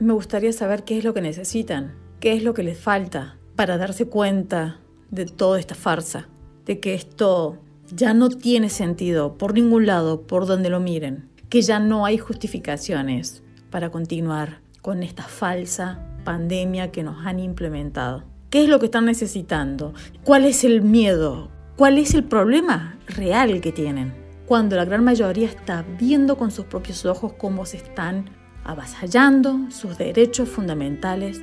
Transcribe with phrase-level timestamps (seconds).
[0.00, 3.78] me gustaría saber qué es lo que necesitan, qué es lo que les falta para
[3.78, 4.78] darse cuenta
[5.10, 6.28] de toda esta farsa,
[6.66, 7.58] de que esto
[7.90, 12.18] ya no tiene sentido por ningún lado, por donde lo miren, que ya no hay
[12.18, 18.24] justificaciones para continuar con esta falsa pandemia que nos han implementado.
[18.50, 19.94] ¿Qué es lo que están necesitando?
[20.24, 21.50] ¿Cuál es el miedo?
[21.76, 24.14] ¿Cuál es el problema real que tienen?
[24.46, 28.37] Cuando la gran mayoría está viendo con sus propios ojos cómo se están
[28.68, 31.40] avasallando sus derechos fundamentales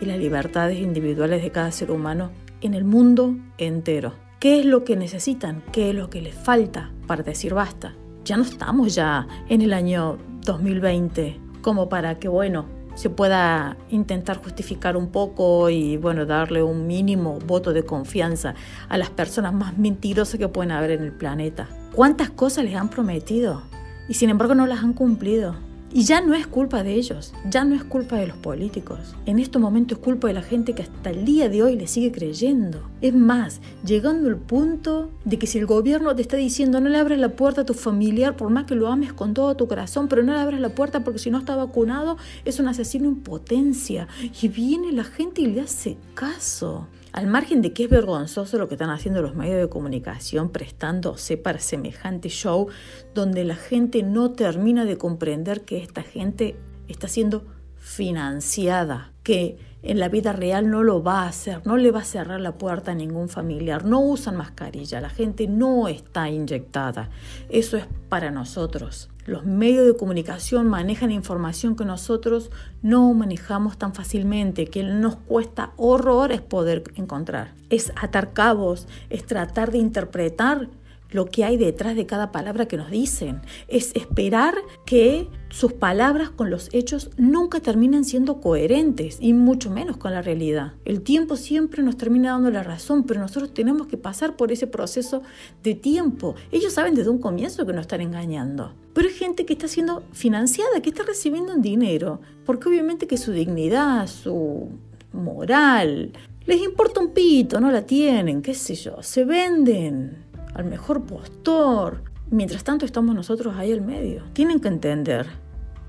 [0.00, 4.14] y las libertades individuales de cada ser humano en el mundo entero.
[4.38, 5.64] ¿Qué es lo que necesitan?
[5.72, 7.94] ¿Qué es lo que les falta para decir basta?
[8.24, 14.40] Ya no estamos ya en el año 2020 como para que, bueno, se pueda intentar
[14.40, 18.54] justificar un poco y bueno, darle un mínimo voto de confianza
[18.88, 21.68] a las personas más mentirosas que pueden haber en el planeta.
[21.92, 23.62] ¿Cuántas cosas les han prometido?
[24.08, 25.67] Y sin embargo no las han cumplido.
[25.90, 28.98] Y ya no es culpa de ellos, ya no es culpa de los políticos.
[29.24, 31.86] En este momento es culpa de la gente que hasta el día de hoy le
[31.86, 32.82] sigue creyendo.
[33.00, 36.98] Es más, llegando al punto de que si el gobierno te está diciendo no le
[36.98, 40.08] abres la puerta a tu familiar por más que lo ames con todo tu corazón,
[40.08, 43.16] pero no le abres la puerta porque si no está vacunado es un asesino en
[43.16, 44.08] potencia.
[44.42, 46.86] Y viene la gente y le hace caso.
[47.12, 51.36] Al margen de que es vergonzoso lo que están haciendo los medios de comunicación prestándose
[51.36, 52.68] para semejante show,
[53.14, 56.56] donde la gente no termina de comprender que esta gente
[56.86, 57.44] está siendo
[57.78, 62.04] financiada, que en la vida real no lo va a hacer, no le va a
[62.04, 67.10] cerrar la puerta a ningún familiar, no usan mascarilla, la gente no está inyectada.
[67.48, 69.08] Eso es para nosotros.
[69.28, 75.72] Los medios de comunicación manejan información que nosotros no manejamos tan fácilmente, que nos cuesta
[75.76, 77.52] horrores poder encontrar.
[77.68, 80.70] Es atar cabos, es tratar de interpretar
[81.10, 83.40] lo que hay detrás de cada palabra que nos dicen.
[83.68, 89.96] Es esperar que sus palabras con los hechos nunca terminen siendo coherentes y mucho menos
[89.96, 90.74] con la realidad.
[90.84, 94.66] El tiempo siempre nos termina dando la razón, pero nosotros tenemos que pasar por ese
[94.66, 95.22] proceso
[95.62, 96.34] de tiempo.
[96.52, 98.74] Ellos saben desde un comienzo que nos están engañando.
[98.92, 103.16] Pero hay gente que está siendo financiada, que está recibiendo un dinero, porque obviamente que
[103.16, 104.68] su dignidad, su
[105.12, 106.12] moral,
[106.46, 110.27] les importa un pito, no la tienen, qué sé yo, se venden
[110.58, 112.02] al mejor postor.
[112.30, 114.24] Mientras tanto estamos nosotros ahí al medio.
[114.34, 115.26] Tienen que entender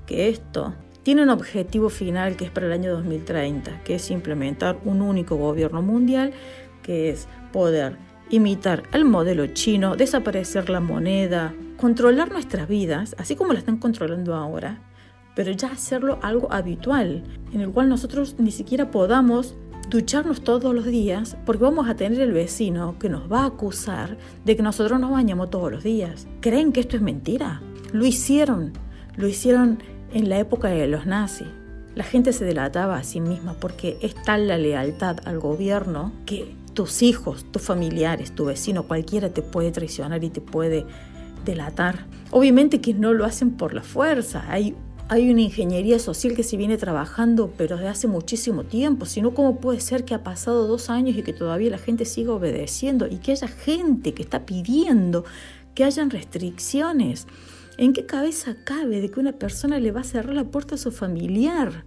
[0.06, 0.72] que esto
[1.02, 5.36] tiene un objetivo final que es para el año 2030, que es implementar un único
[5.36, 6.32] gobierno mundial,
[6.82, 7.96] que es poder
[8.30, 14.34] imitar el modelo chino, desaparecer la moneda, controlar nuestras vidas, así como la están controlando
[14.34, 14.78] ahora,
[15.34, 19.56] pero ya hacerlo algo habitual, en el cual nosotros ni siquiera podamos
[19.90, 24.16] ducharnos todos los días porque vamos a tener el vecino que nos va a acusar
[24.44, 26.28] de que nosotros nos bañamos todos los días.
[26.40, 27.60] ¿Creen que esto es mentira?
[27.92, 28.72] Lo hicieron,
[29.16, 31.48] lo hicieron en la época de los nazis.
[31.96, 36.54] La gente se delataba a sí misma porque es tal la lealtad al gobierno que
[36.72, 40.86] tus hijos, tus familiares, tu vecino, cualquiera te puede traicionar y te puede
[41.44, 42.06] delatar.
[42.30, 44.76] Obviamente que no lo hacen por la fuerza, hay
[45.12, 49.06] hay una ingeniería social que se viene trabajando, pero desde hace muchísimo tiempo.
[49.06, 52.04] Si no, ¿cómo puede ser que ha pasado dos años y que todavía la gente
[52.04, 55.24] siga obedeciendo y que haya gente que está pidiendo
[55.74, 57.26] que hayan restricciones?
[57.76, 60.78] ¿En qué cabeza cabe de que una persona le va a cerrar la puerta a
[60.78, 61.86] su familiar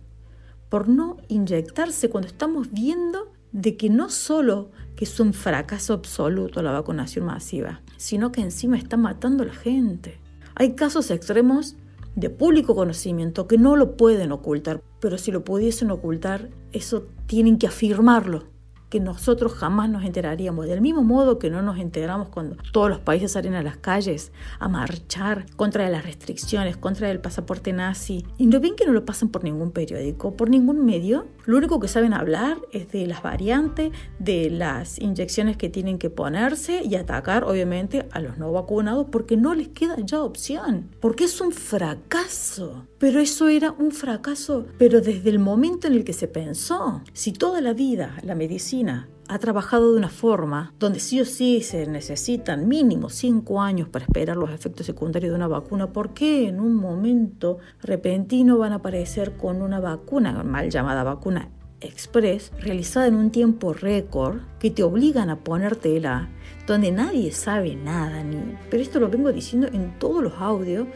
[0.67, 6.61] por no inyectarse cuando estamos viendo de que no solo que es un fracaso absoluto
[6.61, 10.19] la vacunación masiva, sino que encima está matando a la gente?
[10.55, 11.77] Hay casos extremos
[12.15, 17.57] de público conocimiento que no lo pueden ocultar, pero si lo pudiesen ocultar, eso tienen
[17.57, 18.52] que afirmarlo
[18.93, 20.67] que nosotros jamás nos enteraríamos.
[20.67, 24.31] Del mismo modo que no nos enteramos cuando todos los países salen a las calles
[24.59, 28.23] a marchar contra las restricciones, contra el pasaporte nazi.
[28.37, 31.25] Y no ven que no lo pasan por ningún periódico, por ningún medio.
[31.45, 36.11] Lo único que saben hablar es de las variantes, de las inyecciones que tienen que
[36.11, 40.91] ponerse y atacar obviamente a los no vacunados porque no les queda ya opción.
[40.99, 42.85] Porque es un fracaso.
[42.99, 47.01] Pero eso era un fracaso, pero desde el momento en el que se pensó.
[47.11, 51.61] Si toda la vida la medicina ha trabajado de una forma donde sí o sí
[51.61, 56.47] se necesitan mínimo cinco años para esperar los efectos secundarios de una vacuna, ¿por qué
[56.47, 61.49] en un momento repentino van a aparecer con una vacuna, mal llamada vacuna
[61.83, 66.29] express, realizada en un tiempo récord, que te obligan a ponértela,
[66.65, 68.37] donde nadie sabe nada, ni...
[68.69, 70.87] pero esto lo vengo diciendo en todos los audios,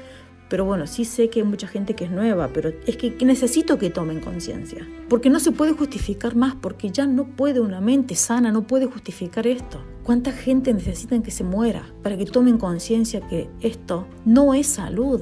[0.49, 3.77] pero bueno, sí sé que hay mucha gente que es nueva, pero es que necesito
[3.77, 4.87] que tomen conciencia.
[5.09, 8.85] Porque no se puede justificar más, porque ya no puede una mente sana, no puede
[8.85, 9.81] justificar esto.
[10.03, 15.21] ¿Cuánta gente necesita que se muera para que tomen conciencia que esto no es salud?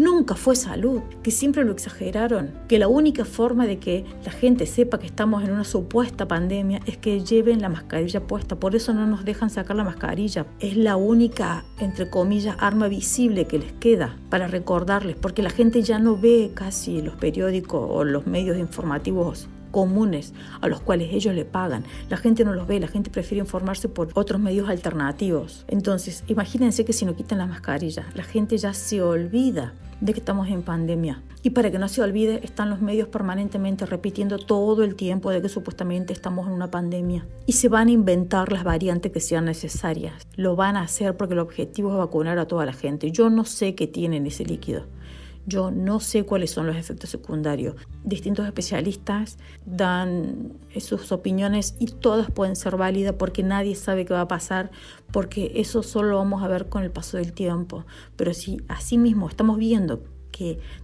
[0.00, 4.66] Nunca fue salud, que siempre lo exageraron, que la única forma de que la gente
[4.66, 8.94] sepa que estamos en una supuesta pandemia es que lleven la mascarilla puesta, por eso
[8.94, 13.72] no nos dejan sacar la mascarilla, es la única, entre comillas, arma visible que les
[13.74, 18.56] queda para recordarles, porque la gente ya no ve casi los periódicos o los medios
[18.56, 21.84] informativos comunes a los cuales ellos le pagan.
[22.08, 25.64] La gente no los ve, la gente prefiere informarse por otros medios alternativos.
[25.68, 30.20] Entonces, imagínense que si no quitan la mascarilla, la gente ya se olvida de que
[30.20, 31.22] estamos en pandemia.
[31.42, 35.40] Y para que no se olvide, están los medios permanentemente repitiendo todo el tiempo de
[35.40, 37.26] que supuestamente estamos en una pandemia.
[37.46, 40.14] Y se van a inventar las variantes que sean necesarias.
[40.36, 43.10] Lo van a hacer porque el objetivo es vacunar a toda la gente.
[43.10, 44.84] Yo no sé qué tienen ese líquido.
[45.46, 47.74] Yo no sé cuáles son los efectos secundarios.
[48.04, 54.22] Distintos especialistas dan sus opiniones y todas pueden ser válidas porque nadie sabe qué va
[54.22, 54.70] a pasar,
[55.12, 57.84] porque eso solo lo vamos a ver con el paso del tiempo.
[58.16, 60.02] Pero si así mismo estamos viendo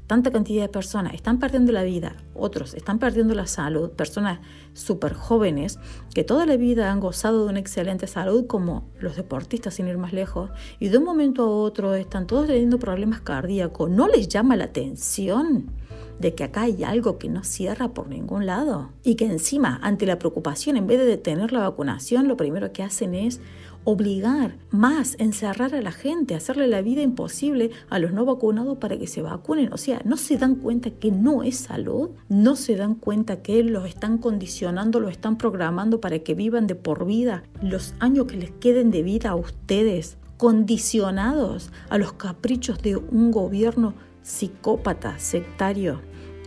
[0.06, 4.40] tanta cantidad de personas están perdiendo la vida, otros están perdiendo la salud, personas
[4.72, 5.78] súper jóvenes
[6.14, 9.98] que toda la vida han gozado de una excelente salud, como los deportistas sin ir
[9.98, 14.28] más lejos, y de un momento a otro están todos teniendo problemas cardíacos, ¿no les
[14.28, 15.70] llama la atención?
[16.18, 20.06] de que acá hay algo que no cierra por ningún lado y que encima ante
[20.06, 23.40] la preocupación en vez de detener la vacunación lo primero que hacen es
[23.86, 28.98] obligar más, encerrar a la gente, hacerle la vida imposible a los no vacunados para
[28.98, 29.72] que se vacunen.
[29.72, 33.62] O sea, no se dan cuenta que no es salud, no se dan cuenta que
[33.62, 38.36] los están condicionando, los están programando para que vivan de por vida los años que
[38.36, 46.00] les queden de vida a ustedes, condicionados a los caprichos de un gobierno psicópata, sectario,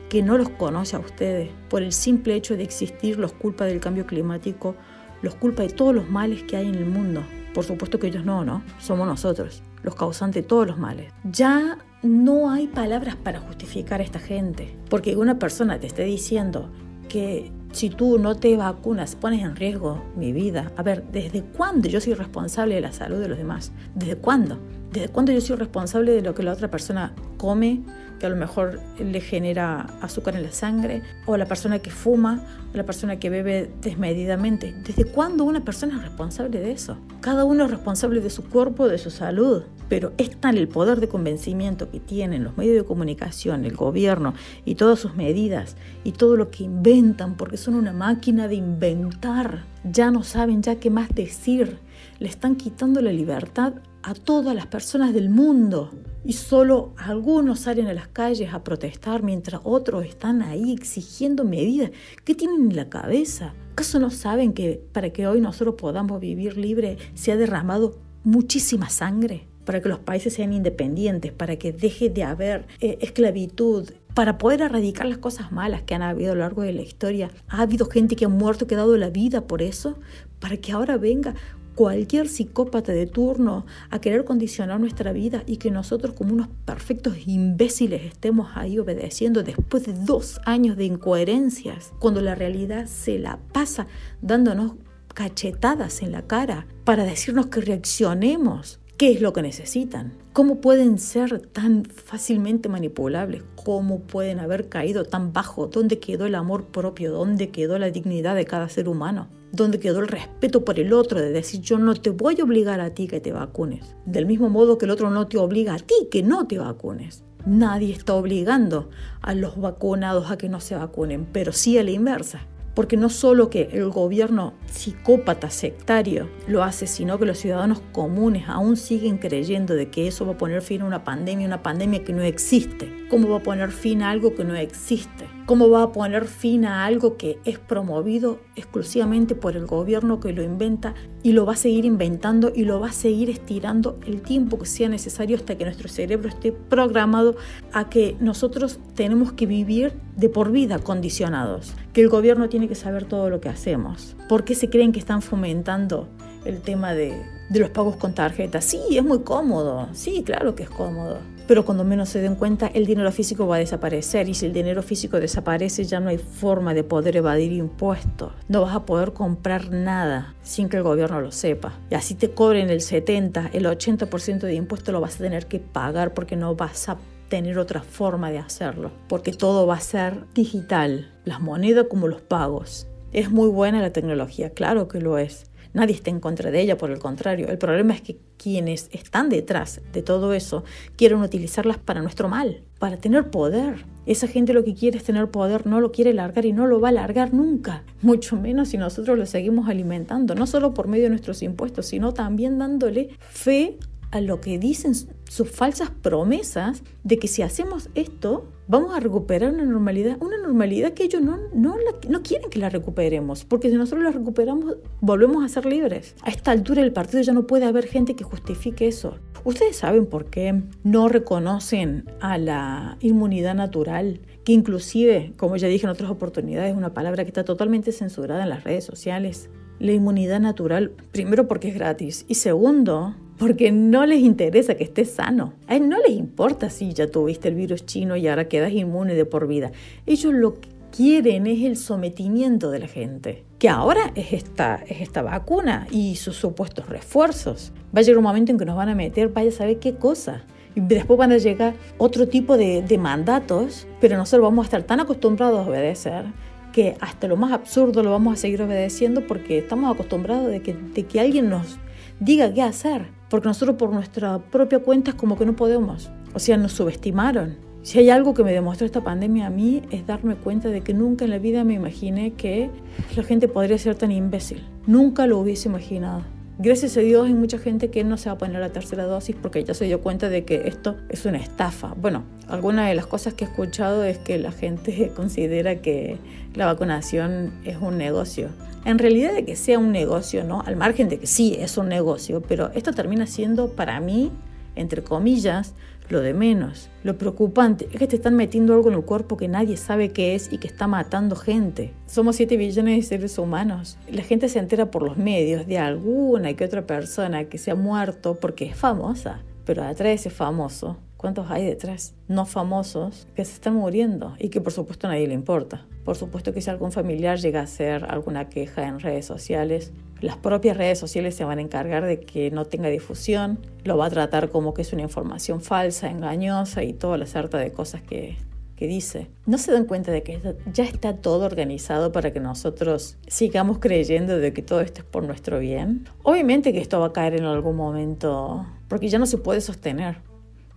[0.10, 1.52] que no los conoce a ustedes.
[1.70, 4.76] Por el simple hecho de existir los culpa del cambio climático,
[5.22, 7.24] los culpa de todos los males que hay en el mundo.
[7.54, 8.64] Por supuesto que ellos no, ¿no?
[8.80, 11.12] Somos nosotros, los causantes de todos los males.
[11.24, 14.76] Ya no hay palabras para justificar a esta gente.
[14.90, 16.70] Porque una persona te esté diciendo
[17.10, 20.72] que si tú no te vacunas pones en riesgo mi vida.
[20.78, 23.72] A ver, ¿desde cuándo yo soy responsable de la salud de los demás?
[23.96, 24.60] ¿Desde cuándo?
[24.92, 27.84] ¿Desde cuándo yo soy responsable de lo que la otra persona come,
[28.20, 32.44] que a lo mejor le genera azúcar en la sangre, o la persona que fuma,
[32.74, 34.74] o la persona que bebe desmedidamente.
[34.86, 36.98] ¿Desde cuándo una persona es responsable de eso?
[37.22, 41.00] Cada uno es responsable de su cuerpo, de su salud, pero es tal el poder
[41.00, 44.34] de convencimiento que tienen los medios de comunicación, el gobierno
[44.66, 49.64] y todas sus medidas y todo lo que inventan, porque son una máquina de inventar.
[49.84, 51.80] Ya no saben ya qué más decir.
[52.20, 55.92] Le están quitando la libertad a todas las personas del mundo
[56.26, 61.92] y solo algunos salen a las calles a protestar mientras otros están ahí exigiendo medidas.
[62.26, 63.54] ¿Qué tienen en la cabeza?
[63.72, 68.90] ¿Acaso no saben que para que hoy nosotros podamos vivir libre se ha derramado muchísima
[68.90, 69.48] sangre?
[69.64, 74.62] Para que los países sean independientes, para que deje de haber eh, esclavitud, para poder
[74.62, 77.30] erradicar las cosas malas que han habido a lo largo de la historia.
[77.48, 79.98] Ha habido gente que ha muerto, que ha dado la vida por eso,
[80.40, 81.36] para que ahora venga
[81.80, 87.26] cualquier psicópata de turno a querer condicionar nuestra vida y que nosotros como unos perfectos
[87.26, 93.40] imbéciles estemos ahí obedeciendo después de dos años de incoherencias, cuando la realidad se la
[93.54, 93.88] pasa
[94.22, 94.74] dándonos
[95.14, 98.82] cachetadas en la cara para decirnos que reaccionemos.
[98.98, 100.18] ¿Qué es lo que necesitan?
[100.34, 103.44] ¿Cómo pueden ser tan fácilmente manipulables?
[103.56, 105.68] ¿Cómo pueden haber caído tan bajo?
[105.68, 107.14] ¿Dónde quedó el amor propio?
[107.14, 109.39] ¿Dónde quedó la dignidad de cada ser humano?
[109.52, 112.80] Donde quedó el respeto por el otro, de decir yo no te voy a obligar
[112.80, 115.80] a ti que te vacunes, del mismo modo que el otro no te obliga a
[115.80, 117.24] ti que no te vacunes.
[117.46, 118.90] Nadie está obligando
[119.22, 122.42] a los vacunados a que no se vacunen, pero sí a la inversa.
[122.76, 128.44] Porque no solo que el gobierno psicópata, sectario, lo hace, sino que los ciudadanos comunes
[128.48, 132.04] aún siguen creyendo de que eso va a poner fin a una pandemia, una pandemia
[132.04, 133.08] que no existe.
[133.10, 135.26] ¿Cómo va a poner fin a algo que no existe?
[135.50, 140.32] ¿Cómo va a poner fin a algo que es promovido exclusivamente por el gobierno que
[140.32, 144.22] lo inventa y lo va a seguir inventando y lo va a seguir estirando el
[144.22, 147.36] tiempo que sea necesario hasta que nuestro cerebro esté programado
[147.74, 152.76] a que nosotros tenemos que vivir de por vida condicionados, que el gobierno tiene que
[152.76, 154.16] saber todo lo que hacemos?
[154.28, 156.10] ¿Por qué se creen que están fomentando
[156.46, 158.62] el tema de, de los pagos con tarjeta?
[158.62, 161.18] Sí, es muy cómodo, sí, claro que es cómodo
[161.50, 164.54] pero cuando menos se den cuenta el dinero físico va a desaparecer y si el
[164.54, 168.34] dinero físico desaparece ya no hay forma de poder evadir impuestos.
[168.48, 171.74] No vas a poder comprar nada sin que el gobierno lo sepa.
[171.90, 175.58] Y así te cobren el 70, el 80% de impuesto lo vas a tener que
[175.58, 180.26] pagar porque no vas a tener otra forma de hacerlo, porque todo va a ser
[180.36, 182.86] digital, las monedas como los pagos.
[183.12, 185.49] Es muy buena la tecnología, claro que lo es.
[185.74, 187.48] Nadie está en contra de ella, por el contrario.
[187.48, 190.64] El problema es que quienes están detrás de todo eso
[190.96, 193.86] quieren utilizarlas para nuestro mal, para tener poder.
[194.06, 196.82] Esa gente lo que quiere es tener poder, no lo quiere largar y no lo
[196.82, 201.04] va a largar nunca, mucho menos si nosotros lo seguimos alimentando, no solo por medio
[201.04, 203.78] de nuestros impuestos, sino también dándole fe
[204.12, 209.52] a lo que dicen sus falsas promesas de que si hacemos esto vamos a recuperar
[209.52, 211.76] una normalidad, una normalidad que ellos no, no,
[212.08, 216.16] no quieren que la recuperemos, porque si nosotros la recuperamos volvemos a ser libres.
[216.22, 219.18] A esta altura del partido ya no puede haber gente que justifique eso.
[219.44, 224.22] ¿Ustedes saben por qué no reconocen a la inmunidad natural?
[224.46, 228.44] Que inclusive, como ya dije en otras oportunidades, es una palabra que está totalmente censurada
[228.44, 229.50] en las redes sociales.
[229.80, 235.12] La inmunidad natural, primero porque es gratis y segundo porque no les interesa que estés
[235.12, 235.54] sano.
[235.66, 239.16] A ellos no les importa si ya tuviste el virus chino y ahora quedas inmune
[239.16, 239.72] de por vida.
[240.06, 245.02] Ellos lo que quieren es el sometimiento de la gente, que ahora es esta, es
[245.02, 247.72] esta vacuna y sus supuestos refuerzos.
[247.96, 249.96] Va a llegar un momento en que nos van a meter, vaya a saber qué
[249.96, 250.44] cosa.
[250.76, 255.00] Y después van a llegar otro tipo de, mandatos, pero nosotros vamos a estar tan
[255.00, 256.26] acostumbrados a obedecer
[256.74, 260.74] que hasta lo más absurdo lo vamos a seguir obedeciendo porque estamos acostumbrados de que,
[260.74, 261.80] de que alguien nos
[262.20, 266.10] diga qué hacer porque nosotros por nuestra propia cuenta como que no podemos.
[266.34, 267.58] O sea, nos subestimaron.
[267.82, 270.94] Si hay algo que me demostró esta pandemia a mí es darme cuenta de que
[270.94, 272.70] nunca en la vida me imaginé que
[273.16, 274.64] la gente podría ser tan imbécil.
[274.86, 276.24] Nunca lo hubiese imaginado.
[276.62, 279.36] Gracias a Dios hay mucha gente que no se va a poner la tercera dosis
[279.42, 281.94] porque ya se dio cuenta de que esto es una estafa.
[281.96, 286.18] Bueno, alguna de las cosas que he escuchado es que la gente considera que
[286.56, 288.50] la vacunación es un negocio
[288.86, 290.62] en realidad de que sea un negocio, ¿no?
[290.66, 294.32] Al margen de que sí es un negocio, pero esto termina siendo para mí,
[294.76, 295.74] entre comillas,
[296.10, 296.90] lo de menos.
[297.04, 300.36] Lo preocupante es que te están metiendo algo en el cuerpo que nadie sabe qué
[300.36, 301.94] es y que está matando gente.
[302.08, 303.98] Somos 7 billones de seres humanos.
[304.12, 307.76] La gente se entera por los medios de alguna que otra persona que se ha
[307.76, 312.14] muerto porque es famosa, pero atrás de ese famoso ¿Cuántos hay detrás?
[312.30, 315.86] No famosos que se están muriendo y que por supuesto a nadie le importa.
[316.06, 320.38] Por supuesto que si algún familiar llega a hacer alguna queja en redes sociales, las
[320.38, 324.10] propias redes sociales se van a encargar de que no tenga difusión, lo va a
[324.10, 328.38] tratar como que es una información falsa, engañosa y toda la sarta de cosas que,
[328.78, 329.28] que dice.
[329.46, 330.40] ¿No se dan cuenta de que
[330.72, 335.26] ya está todo organizado para que nosotros sigamos creyendo de que todo esto es por
[335.26, 336.08] nuestro bien?
[336.24, 340.29] Obviamente que esto va a caer en algún momento porque ya no se puede sostener.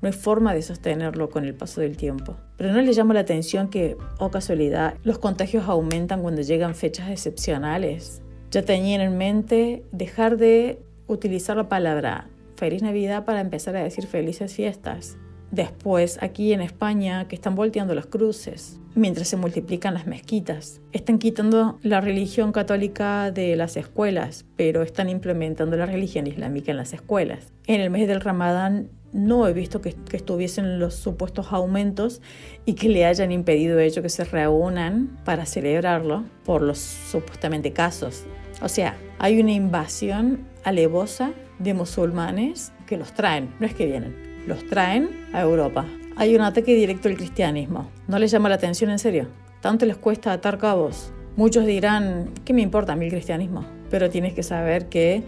[0.02, 2.37] No hay forma de sostenerlo con el paso del tiempo.
[2.56, 7.09] Pero no le llama la atención que, oh casualidad, los contagios aumentan cuando llegan fechas
[7.09, 8.21] excepcionales.
[8.50, 14.06] Ya tenían en mente dejar de utilizar la palabra feliz Navidad para empezar a decir
[14.06, 15.16] felices fiestas.
[15.52, 20.80] Después, aquí en España, que están volteando las cruces, mientras se multiplican las mezquitas.
[20.92, 26.78] Están quitando la religión católica de las escuelas, pero están implementando la religión islámica en
[26.78, 27.52] las escuelas.
[27.66, 32.21] En el mes del Ramadán no he visto que, estuviesen los supuestos aumentos
[32.64, 38.25] y que le hayan impedido ello que se reúnan para celebrarlo por los supuestamente casos.
[38.62, 44.16] O sea, hay una invasión alevosa de musulmanes que los traen, no es que vienen,
[44.47, 45.87] los traen a Europa.
[46.16, 47.90] Hay un ataque directo al cristianismo.
[48.07, 49.28] ¿No les llama la atención en serio?
[49.61, 51.12] ¿Tanto les cuesta atar cabos?
[51.37, 53.64] Muchos dirán, ¿qué me importa a mí el cristianismo?
[53.90, 55.23] Pero tienes que saber que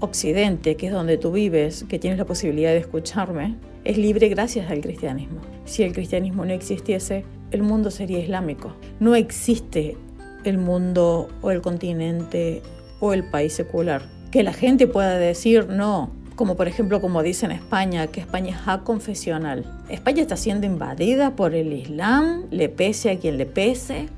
[0.00, 4.70] Occidente, que es donde tú vives, que tienes la posibilidad de escucharme, es libre gracias
[4.70, 5.40] al cristianismo.
[5.64, 8.74] Si el cristianismo no existiese, el mundo sería islámico.
[9.00, 9.96] No existe
[10.44, 12.62] el mundo o el continente
[13.00, 14.02] o el país secular.
[14.30, 18.54] Que la gente pueda decir no, como por ejemplo como dice en España, que España
[18.54, 19.64] es aconfesional.
[19.88, 24.08] España está siendo invadida por el Islam, le pese a quien le pese,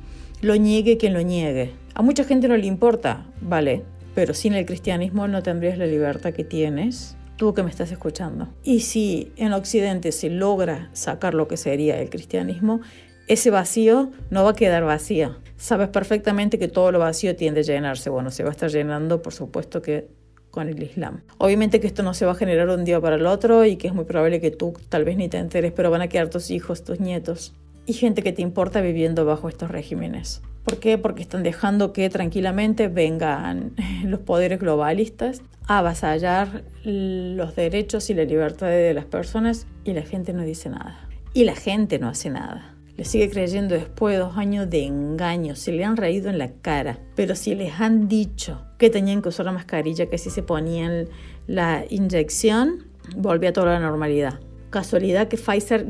[0.40, 1.72] lo niegue quien lo niegue.
[1.94, 3.84] A mucha gente no le importa, vale,
[4.18, 8.48] pero sin el cristianismo no tendrías la libertad que tienes tú que me estás escuchando.
[8.64, 12.80] Y si en Occidente se logra sacar lo que sería el cristianismo,
[13.28, 15.36] ese vacío no va a quedar vacío.
[15.56, 18.10] Sabes perfectamente que todo lo vacío tiende a llenarse.
[18.10, 20.08] Bueno, se va a estar llenando, por supuesto que
[20.50, 21.22] con el Islam.
[21.38, 23.86] Obviamente que esto no se va a generar un día para el otro y que
[23.86, 26.50] es muy probable que tú tal vez ni te enteres, pero van a quedar tus
[26.50, 27.54] hijos, tus nietos
[27.88, 30.42] y gente que te importa viviendo bajo estos regímenes.
[30.62, 30.98] ¿Por qué?
[30.98, 33.72] Porque están dejando que tranquilamente vengan
[34.04, 40.02] los poderes globalistas a avasallar los derechos y la libertad de las personas y la
[40.02, 41.08] gente no dice nada.
[41.32, 42.74] Y la gente no hace nada.
[42.98, 46.52] Le sigue creyendo después de dos años de engaño, se le han reído en la
[46.52, 50.42] cara, pero si les han dicho que tenían que usar la mascarilla, que si se
[50.42, 51.08] ponían
[51.46, 52.84] la inyección,
[53.16, 54.40] volvía a toda la normalidad.
[54.68, 55.86] Casualidad que Pfizer,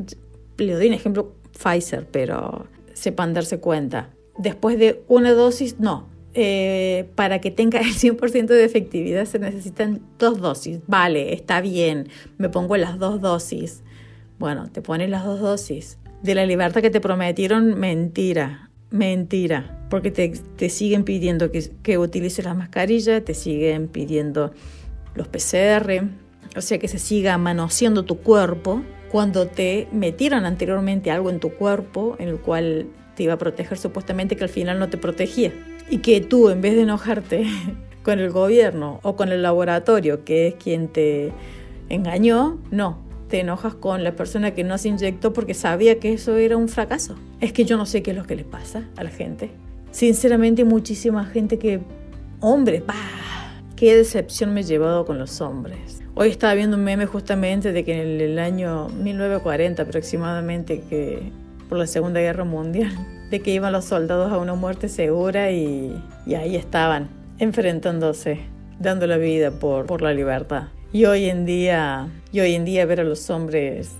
[0.57, 4.09] le doy un ejemplo Pfizer, pero sepan darse cuenta.
[4.37, 10.01] Después de una dosis, no, eh, para que tenga el 100% de efectividad se necesitan
[10.17, 10.79] dos dosis.
[10.87, 13.83] Vale, está bien, me pongo las dos dosis.
[14.37, 15.97] Bueno, te pones las dos dosis.
[16.21, 19.87] De la libertad que te prometieron, mentira, mentira.
[19.89, 24.53] Porque te, siguen pidiendo que, que utilices las mascarillas, te siguen pidiendo
[25.15, 26.03] los PCR,
[26.55, 31.51] o sea que se siga manoseando tu cuerpo cuando te metieron anteriormente algo en tu
[31.51, 35.51] cuerpo en el cual te iba a proteger supuestamente que al final no te protegía.
[35.89, 37.45] Y que tú en vez de enojarte
[38.03, 41.31] con el gobierno o con el laboratorio, que es quien te
[41.89, 42.99] engañó, no,
[43.29, 46.69] te enojas con la persona que no se inyectó porque sabía que eso era un
[46.69, 47.15] fracaso.
[47.41, 49.51] Es que yo no sé qué es lo que le pasa a la gente.
[49.91, 51.81] Sinceramente, muchísima gente que,
[52.41, 52.93] hombres, bah,
[53.75, 55.98] qué decepción me he llevado con los hombres.
[56.21, 61.31] Hoy estaba viendo un meme justamente de que en el año 1940 aproximadamente, que
[61.69, 62.91] por la Segunda Guerra Mundial,
[63.31, 65.95] de que iban los soldados a una muerte segura y,
[66.27, 67.07] ahí estaban,
[67.37, 68.41] enfrentándose,
[68.79, 70.63] dando la vida por, la libertad.
[70.91, 73.91] Y hoy en día, y hoy en día ver a los hombres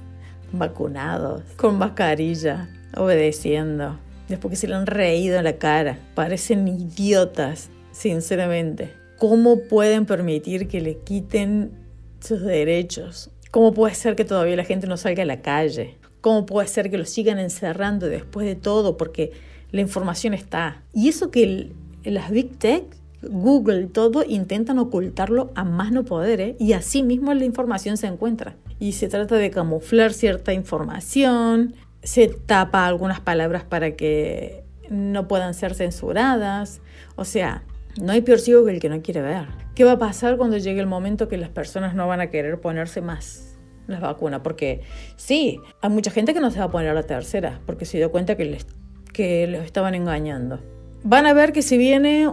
[0.52, 3.98] vacunados, con mascarilla, obedeciendo,
[4.28, 8.94] después que se le han reído en la cara, parecen idiotas, sinceramente.
[9.18, 11.88] ¿Cómo pueden permitir que le quiten
[12.20, 13.30] sus derechos.
[13.52, 15.98] ¿Cómo puede ser que todavía la gente no salga a la calle?
[16.22, 18.98] ¿Cómo puede ser que lo sigan encerrando después de todo?
[18.98, 19.32] Porque
[19.72, 20.84] la información está.
[20.94, 21.72] Y eso que
[22.04, 22.84] las Big Tech,
[23.22, 26.56] Google, todo intentan ocultarlo a más no poder, ¿eh?
[26.60, 28.56] y así mismo la información se encuentra.
[28.80, 35.54] Y se trata de camuflar cierta información, se tapa algunas palabras para que no puedan
[35.54, 36.82] ser censuradas.
[37.16, 37.64] O sea,
[38.02, 39.48] no hay peor ciego que el que no quiere ver.
[39.80, 42.60] ¿Qué va a pasar cuando llegue el momento que las personas no van a querer
[42.60, 43.58] ponerse más
[43.88, 44.42] las vacunas?
[44.42, 44.82] Porque
[45.16, 48.12] sí, hay mucha gente que no se va a poner la tercera porque se dio
[48.12, 48.68] cuenta que les,
[49.14, 50.60] que les estaban engañando.
[51.06, 52.30] Van a ver que si viene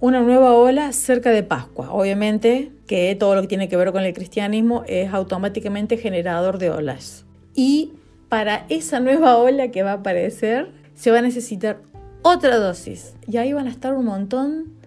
[0.00, 1.92] una nueva ola cerca de Pascua.
[1.92, 6.70] Obviamente que todo lo que tiene que ver con el cristianismo es automáticamente generador de
[6.70, 7.26] olas.
[7.54, 7.92] Y
[8.28, 11.78] para esa nueva ola que va a aparecer se va a necesitar
[12.22, 13.14] otra dosis.
[13.28, 14.77] Y ahí van a estar un montón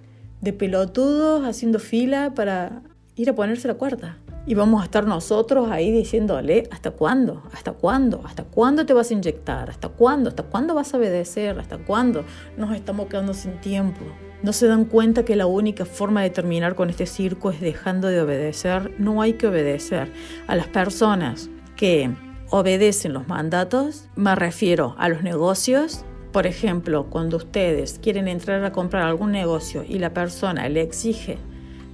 [0.42, 2.82] de pelotudos haciendo fila para
[3.16, 4.18] ir a ponerse la cuarta.
[4.48, 7.44] Y vamos a estar nosotros ahí diciéndole, ¿hasta cuándo?
[7.54, 8.22] ¿Hasta cuándo?
[8.26, 9.70] ¿Hasta cuándo te vas a inyectar?
[9.70, 10.30] ¿Hasta cuándo?
[10.30, 11.60] ¿Hasta cuándo vas a obedecer?
[11.60, 12.26] ¿Hasta cuándo?
[12.58, 14.02] Nos estamos quedando sin tiempo.
[14.42, 18.08] ¿No se dan cuenta que la única forma de terminar con este circo es dejando
[18.08, 18.96] de obedecer?
[18.98, 20.12] No hay que obedecer.
[20.48, 22.10] A las personas que
[22.50, 28.72] obedecen los mandatos, me refiero a los negocios, por ejemplo, cuando ustedes quieren entrar a
[28.72, 31.38] comprar algún negocio y la persona le exige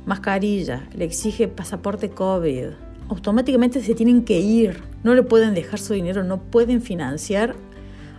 [0.05, 2.67] mascarilla, le exige pasaporte COVID,
[3.09, 4.81] automáticamente se tienen que ir.
[5.03, 7.55] No le pueden dejar su dinero, no pueden financiar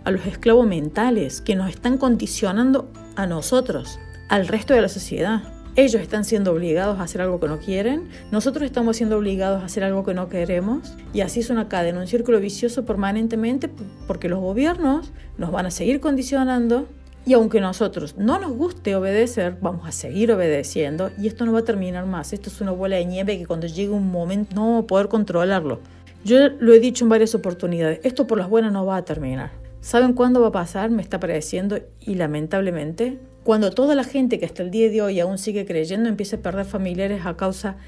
[0.05, 5.43] a los esclavos mentales que nos están condicionando a nosotros, al resto de la sociedad.
[5.79, 9.67] Ellos están siendo obligados a hacer algo que no quieren, nosotros estamos siendo obligados a
[9.67, 13.71] hacer algo que no queremos y así es una cadena, un círculo vicioso permanentemente
[14.09, 16.89] porque los gobiernos nos van a seguir condicionando
[17.25, 21.61] y aunque nosotros no nos guste obedecer, vamos a seguir obedeciendo y esto no va
[21.61, 22.33] a terminar más.
[22.33, 25.07] Esto es una bola de nieve que cuando llegue un momento no vamos a poder
[25.07, 25.79] controlarlo.
[26.25, 29.53] Yo lo he dicho en varias oportunidades, esto por las buenas no va a terminar.
[29.81, 30.91] ¿Saben cuándo va a pasar?
[30.91, 35.21] Me está pareciendo y lamentablemente cuando toda la gente que hasta el día de hoy
[35.21, 37.79] aún sigue creyendo empieza a perder familiares a causa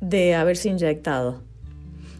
[0.00, 1.40] de haberse inyectado.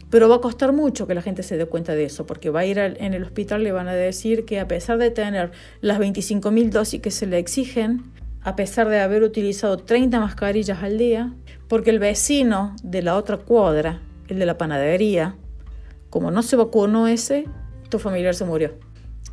[0.09, 2.61] Pero va a costar mucho que la gente se dé cuenta de eso, porque va
[2.61, 5.99] a ir en el hospital le van a decir que a pesar de tener las
[5.99, 11.33] 25.000 dosis que se le exigen, a pesar de haber utilizado 30 mascarillas al día,
[11.67, 15.35] porque el vecino de la otra cuadra, el de la panadería,
[16.09, 17.43] como no se vacunó ese,
[17.89, 18.71] tu familiar se murió.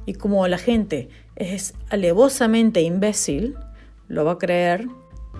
[0.05, 3.57] Y como la gente es alevosamente imbécil,
[4.09, 4.87] lo va a creer,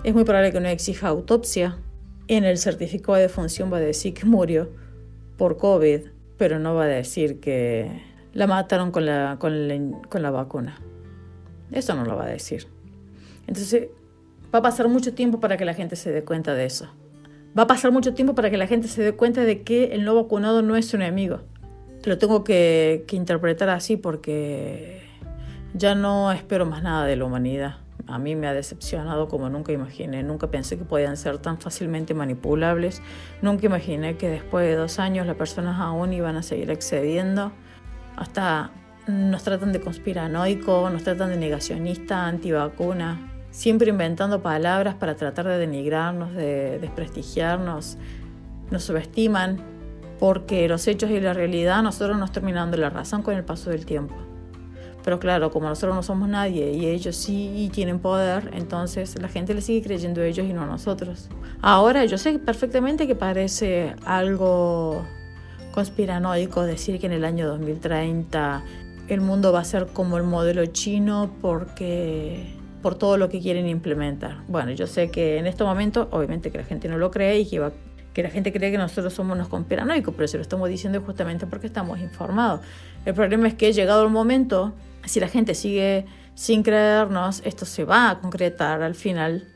[0.03, 1.77] es muy probable que no exija autopsia.
[2.27, 4.69] En el certificado de defunción va a decir que murió
[5.37, 6.01] por COVID,
[6.37, 8.01] pero no va a decir que
[8.33, 10.79] la mataron con la, con la, vacuna.
[11.71, 12.67] Eso no lo va a decir.
[13.45, 13.89] Entonces,
[14.53, 16.87] va a pasar mucho tiempo para que la gente se dé cuenta de eso.
[17.57, 20.05] Va a pasar mucho tiempo para que la gente se dé cuenta de que el
[20.05, 21.41] no vacunado no es un enemigo.
[22.05, 25.02] Lo tengo que interpretar así porque
[25.73, 27.77] ya no espero más nada de la humanidad.
[28.05, 30.23] A mí me ha decepcionado como nunca imaginé.
[30.23, 33.01] Nunca pensé que podían ser tan fácilmente manipulables.
[33.41, 37.51] Nunca imaginé que después de dos años las personas aún iban a seguir accediendo.
[38.15, 38.71] Hasta
[39.07, 43.31] nos tratan de conspiranoico, nos tratan de negacionista, antivacuna.
[43.51, 47.97] Siempre inventando palabras para tratar de denigrarnos, de desprestigiarnos.
[48.69, 49.59] Nos subestiman
[50.19, 53.85] porque los hechos y la realidad nosotros nos terminando la razón con el paso del
[53.85, 54.15] tiempo
[55.03, 59.53] Pero claro, como nosotros no somos nadie y ellos sí tienen poder, entonces la gente
[59.53, 61.29] le sigue creyendo a ellos y no a nosotros.
[61.61, 65.05] Ahora yo sé perfectamente que parece algo
[65.73, 68.63] conspiranoico decir que en el año 2030
[69.09, 73.67] el mundo va a ser como el modelo chino porque por todo lo que quieren
[73.67, 74.43] implementar.
[74.47, 77.49] Bueno, yo sé que en este momento, obviamente que la gente no lo cree y
[77.49, 77.71] que, va,
[78.13, 81.47] que la gente cree que nosotros somos unos conspiranoicos, pero se lo estamos diciendo justamente
[81.47, 82.59] porque estamos informados.
[83.05, 84.73] El problema es que llegado el momento,
[85.05, 89.47] si la gente sigue sin creernos, esto se va a concretar al final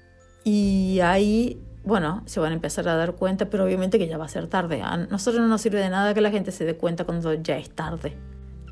[0.44, 4.26] y ahí bueno, se van a empezar a dar cuenta, pero obviamente que ya va
[4.26, 4.82] a ser tarde.
[4.82, 7.58] A nosotros no nos sirve de nada que la gente se dé cuenta cuando ya
[7.58, 8.18] es tarde.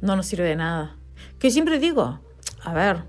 [0.01, 0.97] No nos sirve de nada.
[1.39, 2.19] Que siempre digo,
[2.61, 3.03] a ver,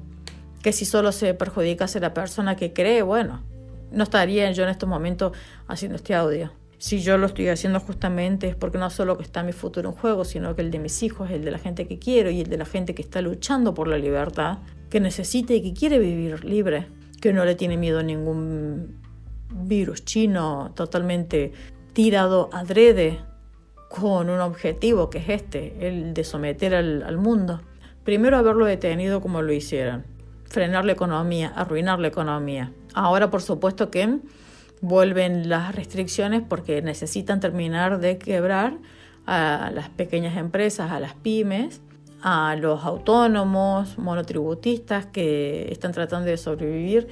[0.62, 3.42] que si solo se perjudica a la persona que cree, bueno,
[3.90, 5.32] no estaría yo en este momento
[5.66, 6.52] haciendo este audio.
[6.78, 9.94] Si yo lo estoy haciendo justamente es porque no solo que está mi futuro en
[9.94, 12.48] juego, sino que el de mis hijos, el de la gente que quiero y el
[12.48, 14.58] de la gente que está luchando por la libertad,
[14.90, 16.86] que necesita y que quiere vivir libre,
[17.20, 19.00] que no le tiene miedo a ningún
[19.50, 21.52] virus chino totalmente
[21.92, 23.20] tirado adrede
[23.88, 27.62] con un objetivo que es este, el de someter al, mundo.
[28.04, 30.04] Primero haberlo detenido como lo hicieron,
[30.44, 32.72] frenar la economía, arruinar la economía.
[32.92, 34.18] Ahora por supuesto que
[34.80, 38.78] vuelven las restricciones porque necesitan terminar de quebrar
[39.26, 41.80] a las pequeñas empresas, a las pymes,
[42.22, 47.08] a los autónomos, monotributistas que están tratando de sobrevivir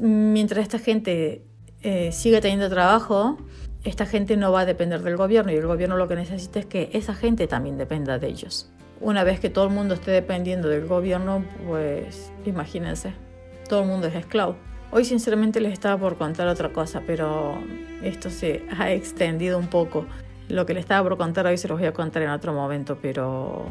[0.00, 1.42] mientras esta gente
[1.82, 3.38] eh, siga teniendo trabajo,
[3.84, 6.66] esta gente no va a depender del gobierno y el gobierno lo que necesita es
[6.66, 8.70] que esa gente también dependa de ellos.
[9.00, 13.14] Una vez que todo el mundo esté dependiendo del gobierno, pues imagínense,
[13.68, 14.56] todo el mundo es esclavo.
[14.94, 17.54] Hoy sinceramente les estaba por contar otra cosa, pero
[18.02, 20.04] esto se ha extendido un poco.
[20.50, 22.98] Lo que les estaba por contar hoy se los voy a contar en otro momento,
[23.00, 23.64] pero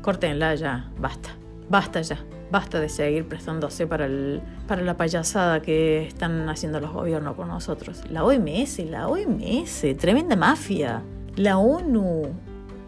[0.00, 1.36] córtenla ya, basta,
[1.68, 2.24] basta ya.
[2.50, 7.48] Basta de seguir prestándose para, el, para la payasada que están haciendo los gobiernos con
[7.48, 8.02] nosotros.
[8.10, 11.02] La OMS, la OMS, tremenda mafia.
[11.36, 12.22] La ONU.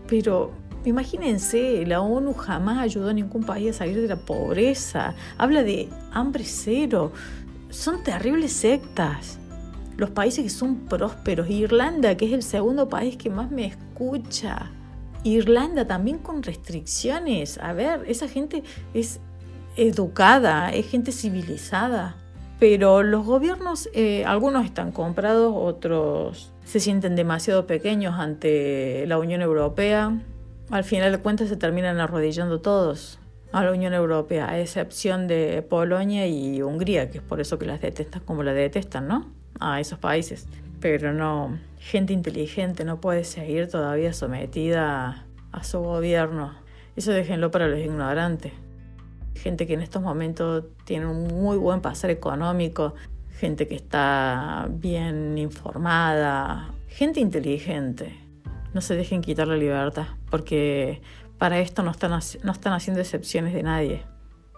[0.09, 0.51] Pero
[0.85, 5.15] imagínense, la ONU jamás ayudó a ningún país a salir de la pobreza.
[5.39, 7.13] Habla de hambre cero.
[7.73, 9.39] Son terribles sectas.
[9.97, 11.49] Los países que son prósperos.
[11.49, 14.71] Irlanda, que es el segundo país que más me escucha.
[15.25, 17.57] Irlanda también con restricciones.
[17.57, 19.21] A ver, esa gente es
[19.77, 22.17] educada, es gente civilizada.
[22.61, 29.41] Pero los gobiernos, eh, algunos están comprados, otros se sienten demasiado pequeños ante la Unión
[29.41, 30.21] Europea.
[30.69, 33.19] Al final de cuentas se terminan arrodillando todos
[33.53, 37.67] a la Unión Europea, a excepción de Polonia y Hungría, que es por eso que
[37.67, 39.31] las detestan como la detestan, ¿no?
[39.61, 40.47] A esos países.
[40.81, 46.55] Pero no, gente inteligente no puede seguir todavía sometida a su gobierno.
[46.97, 48.53] Eso déjenlo para los ignorantes
[49.35, 52.95] gente que en estos momentos tiene un muy buen pasar económico,
[53.39, 58.17] gente que está bien informada, gente inteligente.
[58.73, 61.03] No se dejen quitar la libertad, porque
[61.43, 62.13] para esto no están,
[62.45, 64.05] no están haciendo excepciones de nadie.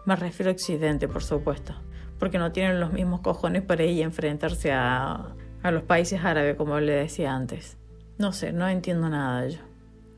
[0.05, 1.75] Me refiero a Occidente, por supuesto,
[2.19, 6.57] porque no tienen los mismos cojones para ir a enfrentarse a, a los países árabes,
[6.57, 7.79] como le decía antes.
[8.19, 9.61] No sé, no entiendo nada yo.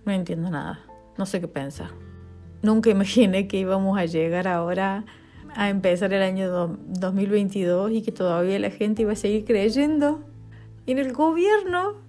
[0.07, 0.81] No entiendo nada.
[1.16, 1.90] No sé qué pensar.
[2.62, 5.05] Nunca imaginé que íbamos a llegar ahora
[5.55, 6.50] a empezar el año
[6.88, 10.24] 2022 y que todavía la gente iba a seguir creyendo
[10.88, 12.02] en el gobierno,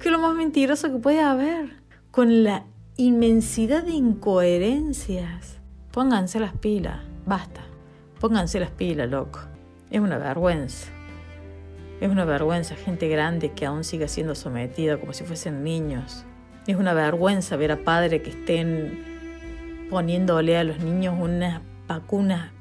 [0.00, 2.64] que es lo más mentiroso que puede haber, con la
[3.00, 5.60] inmensidad de incoherencias.
[5.92, 7.60] Pónganse las pilas, basta,
[8.18, 9.38] pónganse las pilas, loco.
[9.88, 10.88] Es una vergüenza.
[12.00, 16.24] Es una vergüenza gente grande que aún siga siendo sometida como si fuesen niños.
[16.66, 22.52] Es una vergüenza ver a padres que estén poniéndole a los niños una vacuna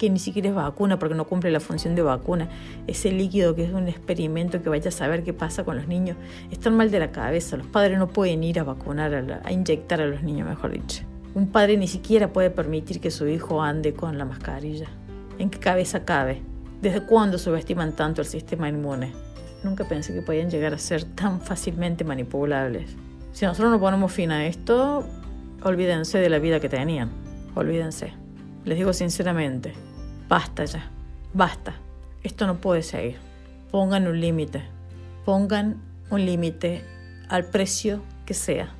[0.00, 2.48] que ni siquiera es vacuna porque no cumple la función de vacuna.
[2.86, 6.16] Ese líquido que es un experimento que vaya a saber qué pasa con los niños.
[6.50, 7.58] Están mal de la cabeza.
[7.58, 11.02] Los padres no pueden ir a vacunar, a, inyectar a los niños, mejor dicho.
[11.34, 14.88] Un padre ni siquiera puede permitir que su hijo ande con la mascarilla.
[15.38, 16.40] ¿En qué cabeza cabe?
[16.80, 19.12] ¿Desde cuándo subestiman tanto el sistema inmune?
[19.62, 22.96] Nunca pensé que podían llegar a ser tan fácilmente manipulables.
[23.32, 25.04] Si nosotros no ponemos fin a esto,
[25.62, 27.10] olvídense de la vida que tenían.
[27.54, 28.14] Olvídense.
[28.64, 29.74] Les digo sinceramente,
[30.30, 30.88] basta ya,
[31.34, 31.74] basta.
[32.22, 33.18] Esto no puede seguir.
[33.70, 34.62] Pongan un límite.
[35.24, 36.84] Pongan un límite
[37.28, 38.72] al precio que sea.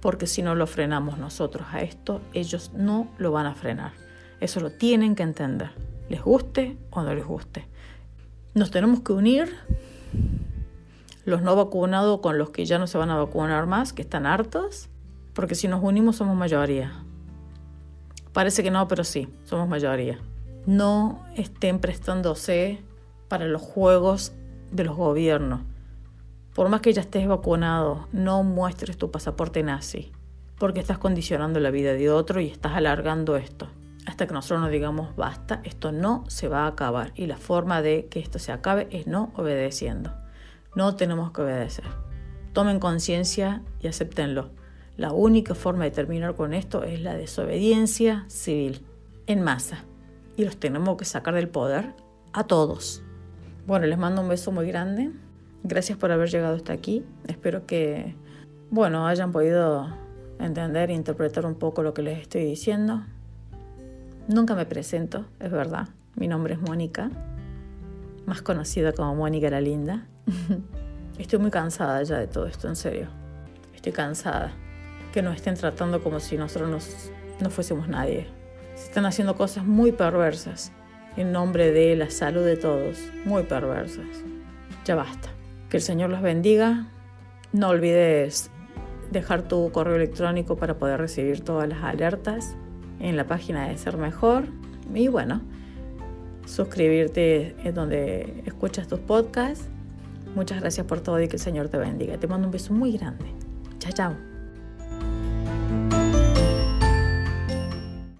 [0.00, 3.92] Porque si no lo frenamos nosotros a esto, ellos no lo van a frenar.
[4.40, 5.70] Eso lo tienen que entender.
[6.08, 7.66] Les guste o no les guste.
[8.54, 9.54] Nos tenemos que unir
[11.24, 14.26] los no vacunados con los que ya no se van a vacunar más, que están
[14.26, 14.88] hartos,
[15.34, 17.04] porque si nos unimos somos mayoría.
[18.32, 20.18] Parece que no, pero sí, somos mayoría.
[20.66, 22.82] No estén prestándose
[23.28, 24.32] para los juegos
[24.70, 25.60] de los gobiernos.
[26.54, 30.10] Por más que ya estés vacunado, no muestres tu pasaporte nazi,
[30.58, 33.68] porque estás condicionando la vida de otro y estás alargando esto.
[34.06, 37.12] Hasta que nosotros nos digamos basta, esto no se va a acabar.
[37.14, 40.12] Y la forma de que esto se acabe es no obedeciendo.
[40.74, 41.84] No tenemos que obedecer.
[42.54, 44.50] Tomen conciencia y acéptenlo.
[44.96, 48.84] La única forma de terminar con esto es la desobediencia civil,
[49.26, 49.84] en masa.
[50.38, 51.94] Y los tenemos que sacar del poder
[52.32, 53.02] a todos.
[53.66, 55.10] Bueno, les mando un beso muy grande.
[55.64, 57.04] Gracias por haber llegado hasta aquí.
[57.26, 58.14] Espero que,
[58.70, 59.88] bueno, hayan podido
[60.38, 63.02] entender e interpretar un poco lo que les estoy diciendo.
[64.28, 65.88] Nunca me presento, es verdad.
[66.14, 67.10] Mi nombre es Mónica,
[68.24, 70.06] más conocida como Mónica la Linda.
[71.18, 73.08] Estoy muy cansada ya de todo esto, en serio.
[73.74, 74.52] Estoy cansada.
[75.12, 78.37] Que nos estén tratando como si nosotros no fuésemos nadie.
[78.78, 80.72] Se están haciendo cosas muy perversas
[81.16, 84.06] en nombre de la salud de todos, muy perversas.
[84.84, 85.30] Ya basta.
[85.68, 86.86] Que el Señor los bendiga.
[87.52, 88.50] No olvides
[89.10, 92.54] dejar tu correo electrónico para poder recibir todas las alertas
[93.00, 94.44] en la página de Ser Mejor.
[94.94, 95.42] Y bueno,
[96.46, 99.66] suscribirte en donde escuchas tus podcasts.
[100.36, 102.16] Muchas gracias por todo y que el Señor te bendiga.
[102.16, 103.26] Te mando un beso muy grande.
[103.80, 104.37] Chao, chao.